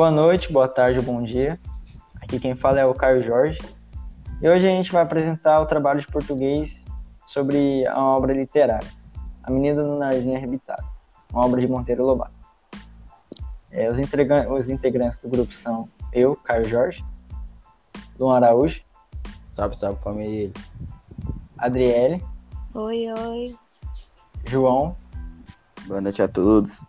[0.00, 1.60] Boa noite, boa tarde, bom dia.
[2.22, 3.58] Aqui quem fala é o Caio Jorge.
[4.40, 6.86] E hoje a gente vai apresentar o trabalho de português
[7.26, 8.88] sobre a obra literária,
[9.42, 10.88] A Menina do Narizinho Arrebitado,
[11.30, 12.32] uma obra de Monteiro Lobato.
[13.70, 13.98] É, os,
[14.58, 17.04] os integrantes do grupo são eu, Caio Jorge,
[18.18, 18.80] Luan Araújo.
[19.50, 20.50] Salve, salve família.
[21.58, 22.24] Adriele.
[22.72, 23.56] Oi, oi.
[24.48, 24.96] João.
[25.86, 26.80] Boa noite a todos.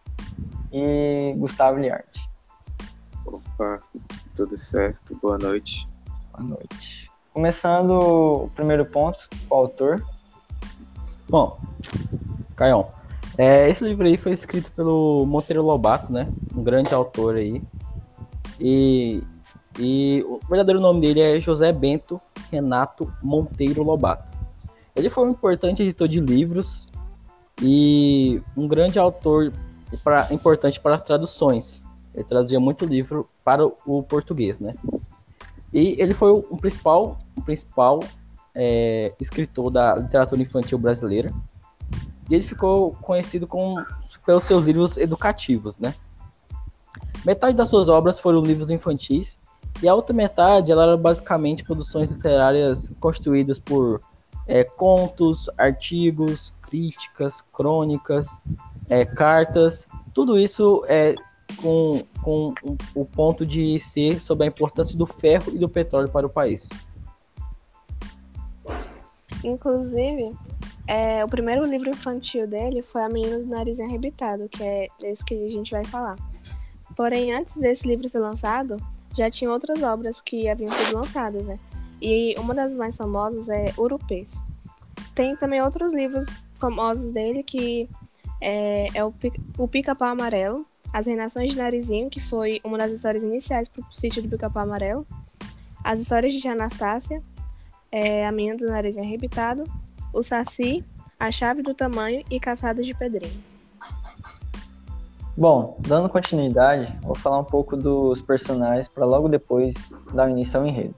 [0.72, 2.21] E Gustavo Liarte.
[3.62, 3.78] Opa,
[4.36, 5.88] tudo certo, boa noite.
[6.32, 7.12] Boa noite.
[7.32, 10.04] Começando o primeiro ponto, o autor.
[11.30, 11.60] Bom,
[12.56, 12.90] Caião,
[13.38, 16.28] é, esse livro aí foi escrito pelo Monteiro Lobato, né?
[16.56, 17.62] Um grande autor aí.
[18.60, 19.22] E,
[19.78, 22.20] e o verdadeiro nome dele é José Bento
[22.52, 24.32] Renato Monteiro Lobato.
[24.96, 26.88] Ele foi um importante editor de livros
[27.62, 29.54] e um grande autor
[30.04, 31.80] pra, importante para as traduções.
[32.14, 34.76] Ele traduzia muito livro para o português, né?
[35.74, 38.02] E ele foi o, principal, o principal
[38.54, 41.32] é, escritor da literatura infantil brasileira.
[42.30, 43.76] E ele ficou conhecido com,
[44.26, 45.94] pelos seus livros educativos, né?
[47.26, 49.38] Metade das suas obras foram livros infantis
[49.82, 54.02] e a outra metade ela era basicamente produções literárias constituídas por
[54.48, 58.42] é, contos, artigos, críticas, crônicas,
[58.90, 61.16] é, cartas, tudo isso é
[61.62, 62.54] com, com
[62.96, 66.68] o ponto de ser sobre a importância do ferro e do petróleo para o país.
[69.44, 70.32] Inclusive,
[70.88, 75.24] é, o primeiro livro infantil dele foi A Menina do Nariz Arrebitado, que é esse
[75.24, 76.18] que a gente vai falar.
[76.96, 78.78] Porém, antes desse livro ser lançado,
[79.16, 81.60] já tinha outras obras que haviam sido lançadas, né?
[82.02, 84.34] E uma das mais famosas é Urupês.
[85.14, 87.90] Tem também outros livros famosos dele que
[88.40, 89.14] é, é o,
[89.58, 93.86] o Pica-Pau Amarelo, As Reinações de Narizinho, que foi uma das histórias iniciais para o
[93.92, 95.08] sítio do Pica-Pau Amarelo,
[95.84, 97.22] As Histórias de Anastácia,
[97.90, 99.64] é, A Menina do Narizinho Arrebitado,
[100.14, 100.84] O Saci,
[101.18, 103.42] A Chave do Tamanho e Caçadas de Pedrinho.
[105.38, 109.74] Bom, dando continuidade, vou falar um pouco dos personagens para logo depois
[110.14, 110.94] dar início ao enredo.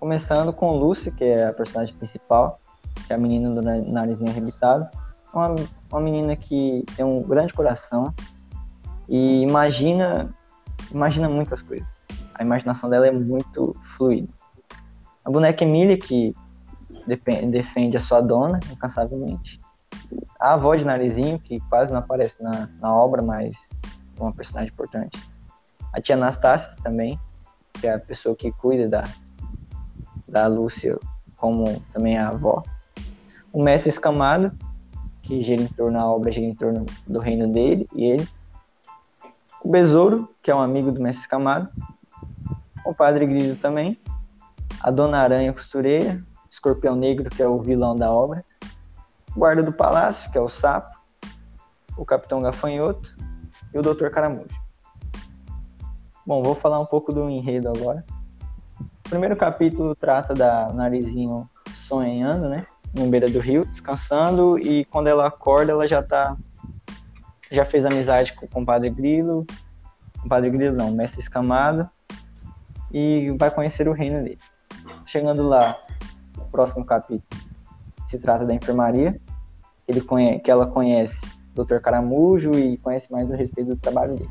[0.00, 2.58] Começando com Lucy, que é a personagem principal,
[3.06, 4.88] que é a menina do narizinho arrebitado.
[5.32, 5.54] Uma,
[5.92, 8.12] uma menina que tem um grande coração
[9.10, 10.32] e imagina,
[10.90, 11.92] imagina muitas coisas.
[12.34, 14.28] A imaginação dela é muito fluida.
[15.24, 16.34] A boneca Emília, que
[17.06, 19.60] defende a sua dona incansavelmente.
[20.38, 23.70] A avó de Narizinho, que quase não aparece na, na obra, mas
[24.16, 25.20] é uma personagem importante.
[25.92, 27.20] A tia Anastácia também,
[27.74, 29.04] que é a pessoa que cuida da,
[30.26, 30.98] da Lúcia,
[31.36, 32.62] como também a avó
[33.52, 34.52] o mestre escamado,
[35.22, 38.28] que gira em torno da obra, gira em torno do reino dele e ele.
[39.62, 41.68] O besouro, que é um amigo do mestre escamado.
[42.84, 44.00] O padre Grilo também.
[44.80, 46.22] A dona Aranha Costureira.
[46.50, 48.44] Escorpião Negro, que é o vilão da obra.
[49.34, 50.98] O guarda do palácio, que é o sapo.
[51.96, 53.14] O capitão Gafanhoto.
[53.72, 54.48] E o doutor Caramujo.
[56.26, 58.04] Bom, vou falar um pouco do enredo agora.
[58.80, 62.64] O primeiro capítulo trata da Narizinho sonhando, né?
[62.94, 66.36] no beira do rio, descansando, e quando ela acorda, ela já tá.
[67.50, 69.46] Já fez amizade com o compadre Grilo.
[70.22, 71.88] Compadre Grilo não, mestre escamado.
[72.92, 74.38] E vai conhecer o reino dele.
[75.06, 75.76] Chegando lá,
[76.38, 77.22] o próximo capítulo
[78.06, 79.20] se trata da enfermaria.
[79.86, 81.24] Ele conhece, que ela conhece
[81.56, 81.78] o Dr.
[81.78, 84.30] Caramujo e conhece mais a respeito do trabalho dele.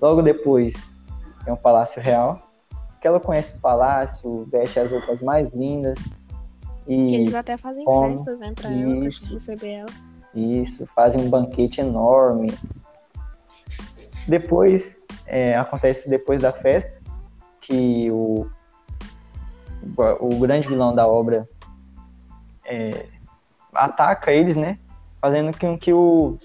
[0.00, 0.98] Logo depois
[1.44, 2.50] tem o Palácio Real,
[3.00, 5.98] que ela conhece o palácio, veste as roupas mais lindas,
[6.86, 9.90] e que eles até fazem como, festas, né, pra ela, receber ela.
[10.34, 12.52] Isso, fazem um banquete enorme.
[14.26, 17.00] Depois, é, acontece depois da festa,
[17.60, 18.48] que o,
[20.20, 21.46] o grande vilão da obra
[22.64, 23.06] é,
[23.74, 24.78] ataca eles, né?
[25.20, 26.38] Fazendo com que o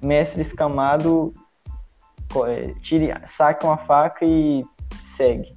[0.00, 1.34] mestre escamado
[2.46, 4.64] é, tire, saque uma faca e
[5.04, 5.54] segue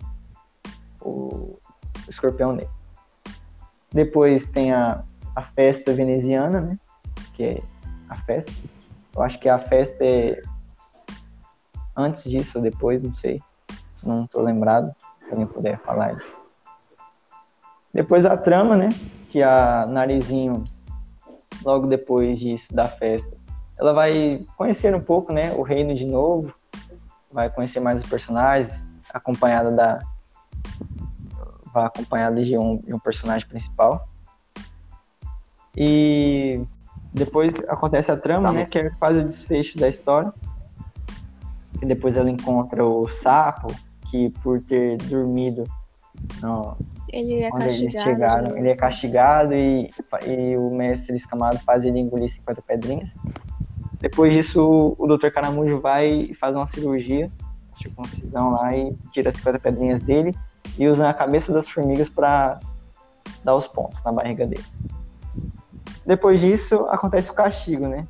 [1.02, 1.60] o
[2.08, 2.74] escorpião negro.
[3.92, 5.04] Depois tem a,
[5.36, 6.80] a festa veneziana, né?
[7.40, 7.64] Que é
[8.10, 8.52] a festa.
[9.16, 10.42] Eu acho que a festa é
[11.96, 13.42] antes disso ou depois, não sei.
[14.04, 14.94] Não tô lembrado.
[15.24, 16.22] Se alguém puder falar.
[17.94, 18.90] Depois a trama, né?
[19.30, 20.66] Que a Narizinho,
[21.64, 23.38] logo depois disso, da festa,
[23.78, 25.54] ela vai conhecer um pouco, né?
[25.54, 26.54] O reino de novo.
[27.32, 30.00] Vai conhecer mais os personagens, acompanhada da,
[31.74, 34.10] vai acompanhado de um, de um personagem principal.
[35.78, 36.66] E
[37.14, 38.66] depois acontece a trama, tá né?
[38.66, 40.34] Que é quase o desfecho da história.
[41.82, 43.74] E depois ela encontra o sapo,
[44.10, 45.64] que por ter dormido
[46.42, 46.76] no,
[47.12, 48.10] Ele é onde eles castigado.
[48.10, 49.90] chegaram, digamos ele é castigado e,
[50.28, 53.16] e o mestre escamado faz ele engolir 50 pedrinhas.
[54.00, 55.30] Depois disso, o Dr.
[55.30, 57.30] Caramujo vai e faz uma cirurgia,
[57.78, 60.36] circuncisão lá e tira as 50 pedrinhas dele
[60.78, 62.60] e usa a cabeça das formigas para
[63.44, 64.64] dar os pontos na barriga dele.
[66.10, 68.08] Depois disso, acontece o castigo, né?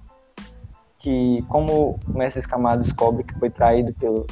[0.98, 4.26] Que como o mestre escamado descobre que foi traído pelo,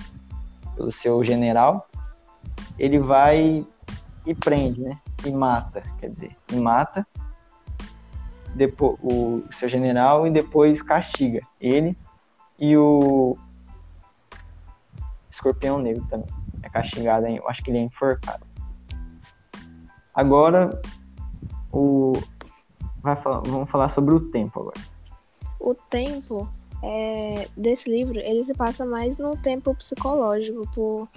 [0.73, 1.85] pelo seu general,
[2.79, 3.67] ele vai
[4.25, 4.97] e prende, né?
[5.25, 7.05] E mata, quer dizer, e mata
[8.55, 11.97] depois, o seu general e depois castiga ele
[12.57, 13.37] e o
[15.29, 16.29] escorpião negro também.
[16.63, 18.47] É castigado, eu acho que ele é enforcado.
[20.15, 20.69] Agora,
[21.69, 22.13] o...
[23.15, 24.79] vai vamos falar sobre o tempo agora.
[25.59, 26.47] O tempo
[26.83, 31.07] é, desse livro, ele se passa mais no tempo psicológico, por,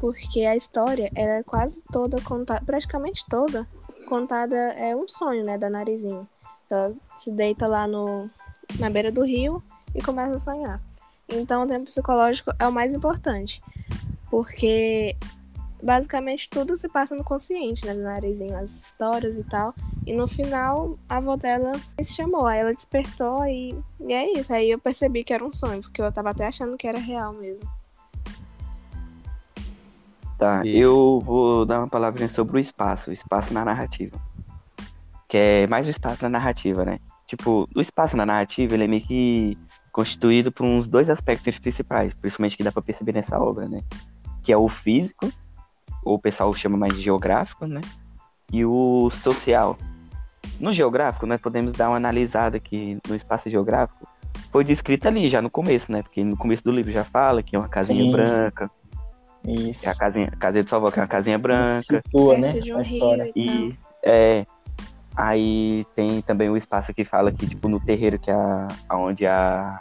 [0.00, 3.66] porque a história é quase toda contada, praticamente toda
[4.06, 6.26] contada é um sonho, né, da Narizinho.
[6.70, 8.30] Ela se deita lá no,
[8.78, 9.62] na beira do rio
[9.94, 10.80] e começa a sonhar.
[11.28, 13.60] Então, o tempo psicológico é o mais importante,
[14.30, 15.16] porque
[15.82, 19.74] basicamente tudo se passa no consciente, né, do Narizinho, as histórias e tal.
[20.06, 24.52] E no final, a avó dela se chamou, aí ela despertou e, e é isso.
[24.52, 27.32] Aí eu percebi que era um sonho, porque eu tava até achando que era real
[27.32, 27.68] mesmo.
[30.38, 34.18] Tá, E- eu vou dar uma palavrinha sobre o espaço, o espaço na narrativa.
[35.28, 36.98] Que é mais o espaço na narrativa, né?
[37.26, 39.58] Tipo, o espaço na narrativa, ele é meio que
[39.90, 43.82] constituído por uns dois aspectos principais, principalmente que dá pra perceber nessa obra, né?
[44.42, 45.32] Que é o físico,
[46.06, 47.80] o pessoal chama mais de geográfico, né?
[48.52, 49.76] E o social.
[50.60, 54.08] No geográfico, nós podemos dar uma analisada que no espaço geográfico
[54.52, 56.02] foi descrito ali já no começo, né?
[56.02, 58.12] Porque no começo do livro já fala que é uma casinha Sim.
[58.12, 58.70] branca,
[59.44, 59.80] Isso.
[59.80, 61.82] que é a casinha, a casinha de Salvador, que é uma casinha branca.
[61.82, 62.48] Situa, né?
[62.48, 63.32] Um a rio história.
[63.34, 63.48] e.
[63.48, 64.46] E é.
[65.16, 69.26] Aí tem também o espaço que fala que, tipo, no terreiro, que é a, onde
[69.26, 69.80] a,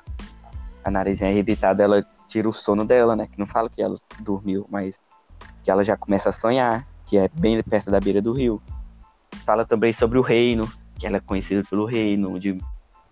[0.82, 3.28] a narizinha arrebitada, ela tira o sono dela, né?
[3.30, 4.98] Que não fala que ela dormiu, mas
[5.66, 8.62] que ela já começa a sonhar, que é bem perto da beira do rio.
[9.48, 12.56] Fala também sobre o reino, que ela é conhecida pelo reino, onde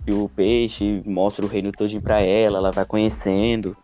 [0.07, 3.75] o peixe mostra o reino todinho pra ela, ela vai conhecendo.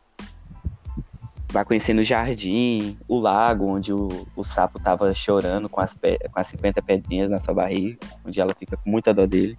[1.52, 6.40] Vai conhecendo o jardim, o lago, onde o, o sapo tava chorando com as, com
[6.40, 9.58] as 50 pedrinhas na sua barriga, onde ela fica com muita dó dele.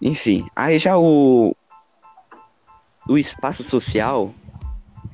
[0.00, 1.54] Enfim, aí já o,
[3.06, 4.32] o espaço social,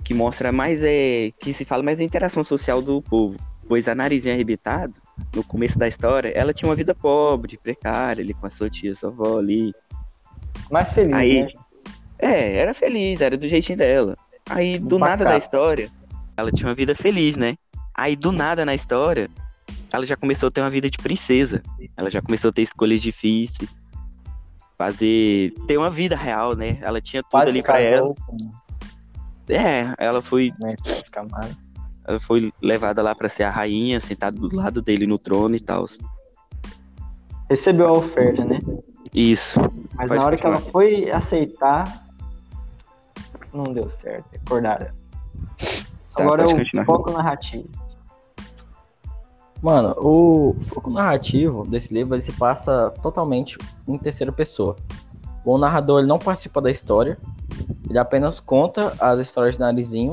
[0.07, 1.33] que mostra mais é.
[1.41, 3.37] que se fala mais da interação social do povo.
[3.67, 4.93] Pois a narizinha arrebitada,
[5.35, 8.95] no começo da história, ela tinha uma vida pobre, precária, ali com a sua tia,
[8.95, 9.75] sua avó ali.
[10.71, 11.49] Mais feliz, Aí- né?
[12.21, 14.17] É, era feliz, era do jeitinho dela.
[14.49, 15.91] Aí, do nada da história,
[16.37, 17.57] ela tinha uma vida feliz, né?
[17.93, 19.29] Aí, do nada na história,
[19.93, 21.65] ela já começou a ter uma vida de princesa.
[21.97, 23.69] Ela já começou a ter escolhas difíceis.
[24.79, 25.53] Fazer.
[25.67, 26.79] ter uma vida real, né?
[26.81, 28.15] Ela tinha tudo Quase ali pra ela.
[29.49, 30.53] É, ela foi,
[30.85, 31.57] escamado.
[32.07, 35.61] ela foi levada lá pra ser a rainha, sentada do lado dele no trono e
[35.61, 35.85] tal.
[37.49, 38.59] Recebeu a oferta, né?
[39.15, 39.61] Isso.
[39.95, 40.73] Mas Pode na hora que ela continuar.
[40.73, 42.07] foi aceitar,
[43.53, 44.27] não deu certo.
[44.45, 44.87] Acordaram.
[44.87, 46.85] Tá, Agora o continuar.
[46.85, 47.69] foco narrativo.
[49.63, 53.57] Mano, o foco narrativo desse livro ele se passa totalmente
[53.89, 54.77] em terceira pessoa.
[55.45, 57.17] O narrador ele não participa da história,
[57.89, 60.11] ele apenas conta as histórias de Narizinho,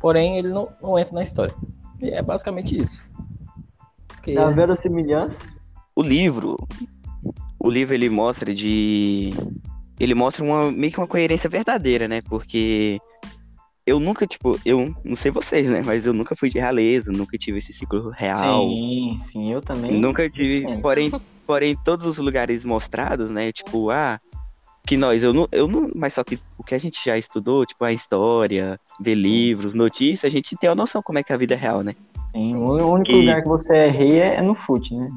[0.00, 1.54] porém ele não, não entra na história.
[2.00, 3.02] E é basicamente isso.
[4.08, 5.44] Porque, Da verossimilhança.
[5.94, 6.56] o livro,
[7.58, 9.32] o livro ele mostra de,
[9.98, 12.20] ele mostra uma meio que uma coerência verdadeira, né?
[12.22, 12.98] Porque
[13.84, 15.82] eu nunca, tipo, eu não sei vocês, né?
[15.84, 18.68] Mas eu nunca fui de realeza, nunca tive esse ciclo real.
[18.68, 20.00] Sim, sim, eu também.
[20.00, 20.80] Nunca tive, É.
[20.80, 21.10] porém,
[21.46, 23.50] porém todos os lugares mostrados, né?
[23.50, 24.20] Tipo, ah,
[24.86, 27.64] que nós, eu não, eu não, mas só que o que a gente já estudou,
[27.64, 31.34] tipo a história, ver livros, notícias, a gente tem a noção como é que é
[31.34, 31.94] a vida é real, né?
[32.32, 35.08] Sim, o único E- lugar que você é rei é, é no fute, né?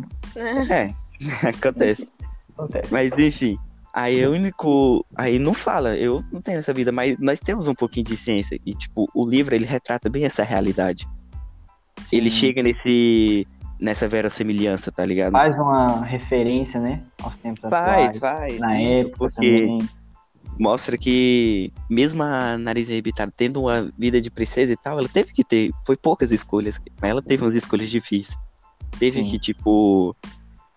[0.69, 0.93] É,
[1.49, 2.11] acontece.
[2.53, 2.93] Acontece.
[2.93, 3.57] Mas enfim,
[3.93, 5.05] aí é o único.
[5.15, 8.59] Aí não fala, eu não tenho essa vida, mas nós temos um pouquinho de ciência.
[8.65, 11.07] E, tipo, o livro ele retrata bem essa realidade.
[12.11, 12.37] Ele Sim.
[12.37, 13.47] chega nesse.
[13.79, 15.33] Nessa verossimilhança, tá ligado?
[15.33, 17.03] Faz uma referência, né?
[17.21, 18.19] Aos tempos Faz, atuais.
[18.19, 18.59] faz.
[18.59, 19.89] Na isso, época porque também.
[20.59, 25.33] mostra que, mesmo a Nariz Arrebitada tendo uma vida de princesa e tal, ela teve
[25.33, 25.71] que ter.
[25.85, 28.37] Foi poucas escolhas, mas ela teve umas escolhas difíceis.
[28.97, 29.29] Teve Sim.
[29.29, 30.15] que, tipo,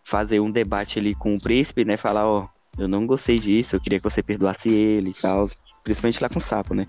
[0.05, 1.97] fazer um debate ali com o príncipe, né?
[1.97, 5.49] Falar, ó, eu não gostei disso, eu queria que você perdoasse ele e tal.
[5.85, 6.87] principalmente lá com o sapo, né?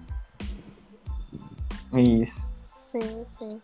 [1.94, 2.50] Isso.
[2.92, 3.62] Sim, sim.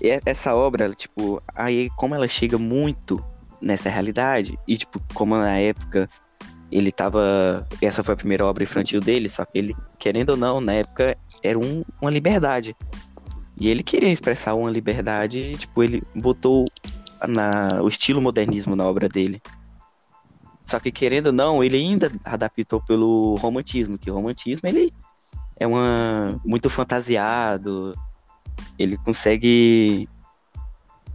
[0.00, 3.22] E é- essa obra, tipo, aí como ela chega muito
[3.60, 6.08] nessa realidade, e tipo, como na época
[6.70, 7.66] ele tava.
[7.80, 11.16] Essa foi a primeira obra infantil dele, só que ele, querendo ou não, na época
[11.42, 12.76] era um- uma liberdade.
[13.58, 16.66] E ele queria expressar uma liberdade e, tipo, ele botou
[17.26, 19.40] na, o estilo modernismo na obra dele.
[20.66, 24.92] Só que querendo ou não, ele ainda adaptou pelo romantismo, que o romantismo ele
[25.58, 27.94] é uma muito fantasiado,
[28.78, 30.08] ele consegue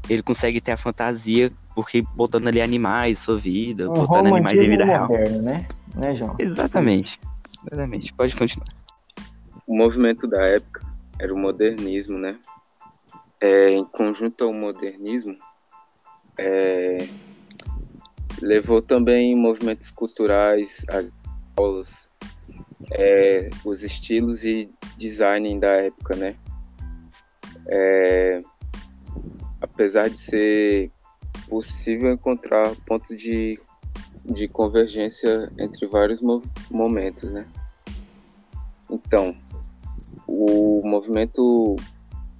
[0.09, 4.67] ele consegue ter a fantasia porque botando ali animais, sua vida, Um botando animais de
[4.67, 5.07] vida real.
[5.07, 5.67] moderno, né?
[5.95, 6.35] Né, João?
[6.37, 7.19] Exatamente.
[7.65, 8.13] Exatamente.
[8.13, 8.67] Pode continuar.
[9.65, 10.85] O movimento da época
[11.19, 12.37] era o modernismo, né?
[13.39, 15.35] É, em conjunto ao modernismo,
[16.37, 17.07] é,
[18.41, 21.11] levou também movimentos culturais, as
[21.55, 22.07] aulas,
[22.91, 26.35] é, os estilos e design da época, né?
[27.67, 28.41] É,
[29.61, 30.91] apesar de ser
[31.47, 33.59] possível encontrar pontos de,
[34.25, 37.45] de convergência entre vários mo- momentos, né?
[38.89, 39.35] Então,
[40.27, 41.75] o movimento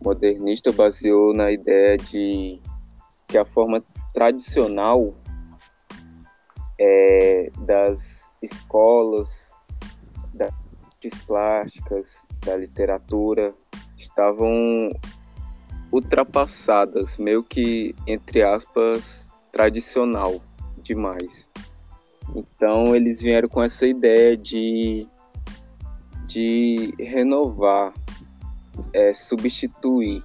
[0.04, 2.60] modernista baseou na ideia de
[3.28, 5.13] que a forma tradicional
[6.80, 9.54] é, das escolas,
[10.34, 10.51] das
[11.25, 13.54] plásticas, da literatura
[14.12, 14.89] estavam
[15.91, 20.41] ultrapassadas, meio que entre aspas tradicional
[20.84, 21.50] demais.
[22.36, 25.08] Então eles vieram com essa ideia de
[26.27, 27.94] de renovar,
[28.94, 30.24] é, substituir.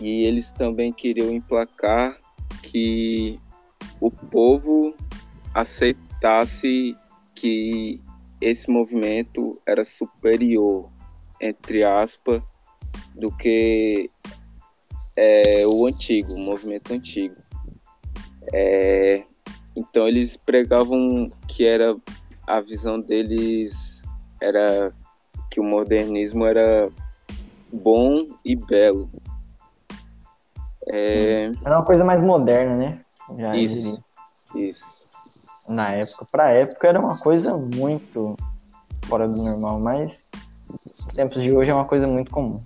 [0.00, 2.16] E eles também queriam emplacar
[2.62, 3.38] que
[4.00, 4.94] o povo
[5.54, 6.96] aceitasse
[7.34, 8.00] que
[8.40, 10.90] esse movimento era superior,
[11.38, 12.42] entre aspas,
[13.14, 14.10] do que
[15.16, 17.36] é, o antigo, o movimento antigo.
[18.52, 19.24] É,
[19.76, 21.96] então eles pregavam que era
[22.46, 24.02] a visão deles
[24.40, 24.92] era
[25.50, 26.90] que o modernismo era
[27.72, 29.08] bom e belo.
[30.88, 33.00] É, Era uma coisa mais moderna, né?
[33.38, 34.02] Já Isso.
[34.54, 34.68] diria.
[34.68, 35.08] isso.
[35.68, 36.26] Na época.
[36.30, 38.36] Pra época era uma coisa muito
[39.04, 40.26] fora do normal, mas
[41.14, 42.60] tempos de hoje é uma coisa muito comum.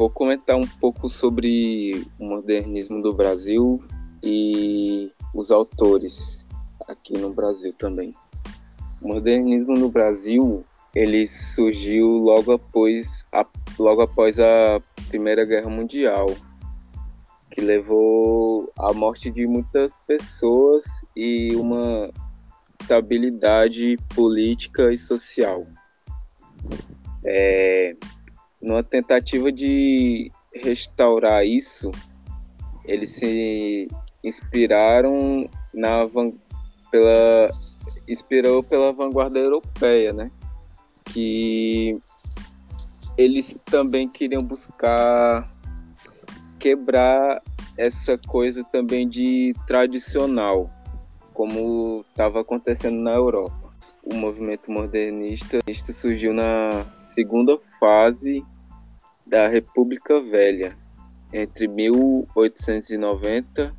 [0.00, 3.84] Vou comentar um pouco sobre o modernismo do Brasil
[4.22, 6.46] e os autores
[6.88, 8.14] aqui no Brasil também.
[9.02, 10.64] O modernismo no Brasil
[10.94, 13.44] ele surgiu logo após a,
[13.78, 16.34] logo após a Primeira Guerra Mundial,
[17.50, 20.82] que levou à morte de muitas pessoas
[21.14, 22.10] e uma
[22.80, 25.66] estabilidade política e social.
[27.22, 27.94] É,
[28.60, 31.90] numa tentativa de restaurar isso,
[32.84, 33.88] eles se
[34.22, 36.32] inspiraram na van-
[36.90, 37.50] pela
[38.08, 40.30] inspirou pela vanguarda europeia, né?
[41.06, 41.98] Que
[43.16, 45.48] eles também queriam buscar
[46.58, 47.42] quebrar
[47.76, 50.68] essa coisa também de tradicional,
[51.32, 53.72] como estava acontecendo na Europa.
[54.04, 55.60] O movimento modernista
[55.92, 58.42] surgiu na segunda fase
[59.26, 60.76] da República Velha,
[61.32, 63.72] entre 1890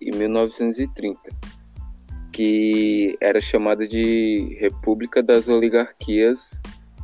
[0.00, 1.20] e 1930,
[2.32, 6.60] que era chamada de República das Oligarquias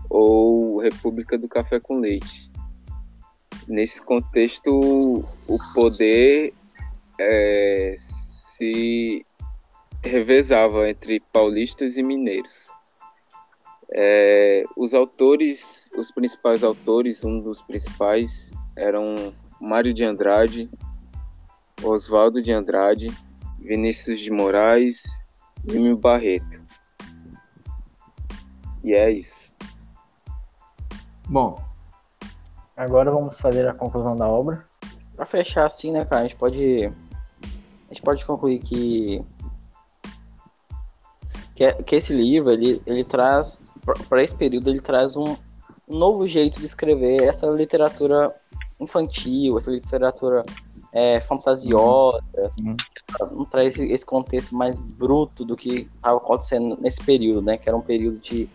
[0.09, 2.50] ou República do Café com Leite.
[3.66, 6.52] Nesse contexto, o poder
[7.18, 9.26] eh, se
[10.02, 12.68] revezava entre paulistas e mineiros.
[13.97, 20.69] É, os autores, os principais autores, um dos principais eram Mário de Andrade,
[21.83, 23.09] Oswaldo de Andrade,
[23.59, 25.03] Vinícius de Moraes,
[25.65, 26.63] Lime Barreto.
[28.83, 29.55] E é isso.
[31.29, 31.59] Bom,
[32.77, 34.67] agora vamos fazer a conclusão da obra.
[35.17, 36.87] Pra fechar assim, né, cara, a gente pode.
[36.87, 39.25] A gente pode concluir que.
[41.55, 43.61] Que, que esse livro, ele, ele traz.
[44.09, 45.37] Para esse período, ele traz um,
[45.88, 48.35] novo jeito de escrever essa literatura
[48.81, 50.45] infantil, essa literatura
[50.93, 52.23] é, fantasiosa.
[52.61, 52.76] Uhum.
[53.33, 57.57] Não traz esse, contexto mais bruto do que estava acontecendo nesse período, né?
[57.57, 58.49] Que era um período de,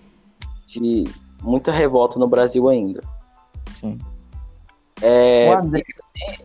[0.67, 1.03] de
[1.41, 3.01] muita revolta no Brasil ainda.
[3.75, 3.97] Sim.
[5.01, 5.49] É,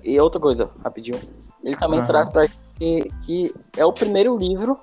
[0.04, 1.18] e outra coisa, rapidinho.
[1.62, 2.06] Ele também Aham.
[2.06, 4.78] traz pra gente que, que é o primeiro livro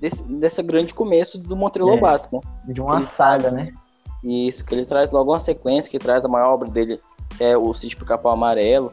[0.00, 1.92] desse, desse grande começo do Monteiro É.
[1.92, 2.40] Lobato, né?
[2.72, 3.72] De uma Ele- saga, né?
[4.22, 7.00] Isso, que ele traz logo uma sequência que traz a maior obra dele,
[7.38, 8.92] é o Sítio Capão Amarelo.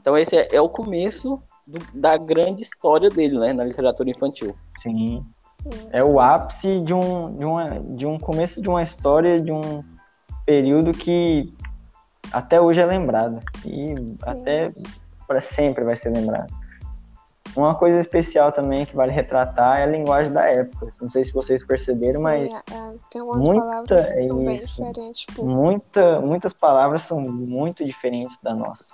[0.00, 4.54] Então esse é, é o começo do- da grande história dele, né, na literatura infantil.
[4.78, 5.24] Sim.
[5.48, 5.70] Sim.
[5.90, 9.82] É o ápice de um, de, uma, de um começo de uma história, de um
[10.44, 11.50] período que
[12.30, 13.38] até hoje é lembrado.
[13.64, 13.94] E
[14.24, 14.70] até
[15.26, 16.52] para sempre vai ser lembrado.
[17.56, 20.90] Uma coisa especial também que vale retratar é a linguagem da época.
[21.00, 24.44] Não sei se vocês perceberam, Sim, mas é- é, tem algumas muita- palavras que são
[24.44, 24.66] bem isso.
[24.66, 25.20] diferentes.
[25.22, 28.84] Tipo, muita, muitas palavras são muito diferentes da nossa,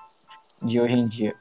[0.63, 1.35] de hoje em dia.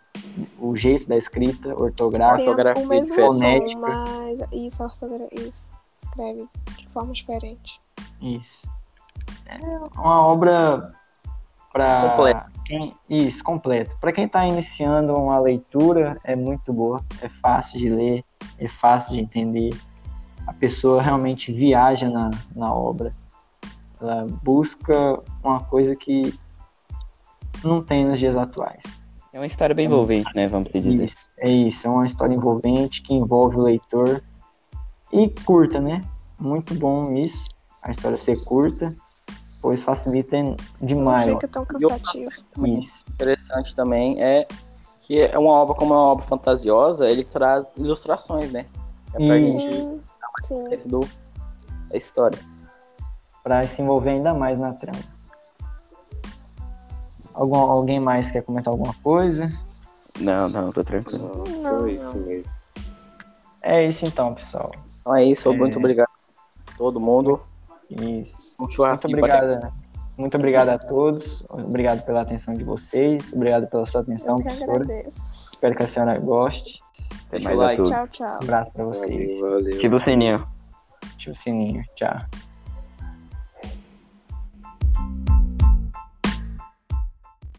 [0.59, 3.31] O jeito da escrita, ortográfica, ortografia o mesmo diferente.
[3.31, 3.79] som, Fonética.
[3.79, 7.79] mas isso, ortografia, isso, escreve de forma diferente.
[8.21, 8.67] Isso.
[9.45, 9.57] É
[9.99, 10.93] uma obra
[11.71, 12.51] para Completa.
[12.65, 13.95] quem isso completa.
[13.99, 18.23] Para quem está iniciando uma leitura é muito boa, é fácil de ler,
[18.57, 19.73] é fácil de entender.
[20.45, 23.13] A pessoa realmente viaja na, na obra.
[23.99, 26.37] Ela busca uma coisa que
[27.63, 28.83] não tem nos dias atuais.
[29.33, 30.47] É uma história bem envolvente, né?
[30.47, 31.05] Vamos dizer.
[31.05, 34.21] Isso, é isso, é uma história envolvente que envolve o leitor
[35.11, 36.01] e curta, né?
[36.39, 37.45] Muito bom isso,
[37.81, 38.93] a história ser curta,
[39.62, 40.38] pois facilita
[40.82, 41.27] demais.
[41.27, 42.32] Não fica tão cansativo.
[42.65, 44.48] Isso, Interessante também é
[45.01, 48.65] que é uma obra como é uma obra fantasiosa, ele traz ilustrações, né?
[49.13, 49.51] É pra Isso.
[49.51, 50.01] gente
[50.44, 50.89] Sim, sim.
[50.89, 51.01] do
[51.94, 52.39] a história.
[53.44, 55.00] para se envolver ainda mais na trama.
[57.34, 59.51] Algum, alguém mais quer comentar alguma coisa?
[60.20, 61.44] Não, não, tô tranquilo.
[61.48, 62.51] Não, só isso mesmo.
[63.62, 64.72] É isso então, pessoal.
[65.01, 65.56] Então é isso, É.
[65.58, 66.10] muito obrigado
[66.68, 67.41] a todo mundo.
[67.95, 68.55] Isso.
[68.60, 69.74] Um Muito churrasquinho pra obrigado.
[70.17, 71.43] Muito obrigado a todos.
[71.50, 73.31] Obrigado pela atenção de vocês.
[73.33, 74.71] Obrigado pela sua atenção, Eu que professora.
[74.83, 75.50] agradeço.
[75.51, 76.79] Espero que a senhora goste.
[77.31, 77.83] Deixa o like.
[77.83, 78.33] Tchau, tchau.
[78.33, 79.39] Um abraço para vocês.
[79.39, 79.75] Valeu, valeu.
[79.77, 80.47] Ativa o sininho.
[81.15, 81.84] Ativa o sininho.
[81.95, 82.50] Tchau.